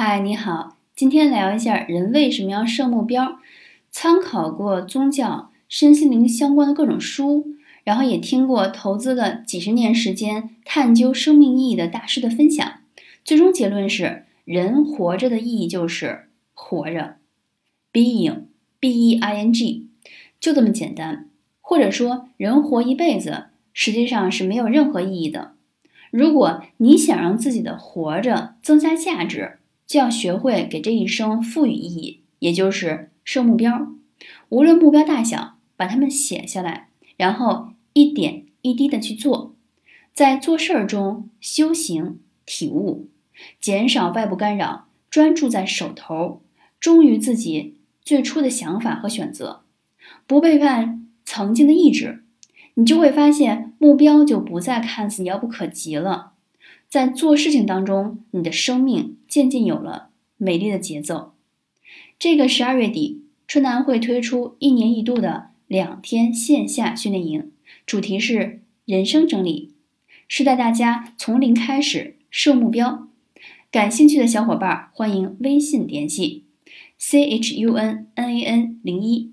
[0.00, 3.40] 嗨，你好，今天聊一下人为什么要设目标。
[3.90, 7.48] 参考过宗教、身心灵相关的各种书，
[7.82, 12.74] 然后也听过投资了几十年时间探究生命意义的大师的分享，
[13.24, 17.16] 最终结论是，人活着的意义就是活着
[17.92, 19.88] ，being，b e i n g，
[20.38, 21.28] 就这么简单。
[21.60, 25.54] 或者说，人活一辈子实际上是没有任何意义的。
[26.12, 29.58] 如果你想让自己的活着增加价值，
[29.88, 33.94] 就要学会给这一生赋予意义，也就是设目标。
[34.50, 39.54] 无论目标大小，把它们写下来，然后一点一滴的去做，
[40.12, 43.08] 在做事儿中修行体悟，
[43.60, 46.42] 减少外部干扰，专注在手头，
[46.78, 49.62] 忠于自己最初的想法和选择，
[50.26, 52.24] 不背叛曾经的意志。
[52.74, 56.34] 你就会发现，目标就不再看似遥不可及了。
[56.88, 61.34] 在做事情当中，你的生命渐渐有了美丽的节奏。
[62.18, 67.52] 这个十二月底，春楠会推出一年一度的两天线下训练营，
[67.84, 69.74] 主题是人生整理，
[70.26, 73.08] 是带大家从零开始设目标。
[73.70, 76.44] 感兴趣的小伙伴欢迎微信联系
[76.96, 79.32] c h u n n a n 零一。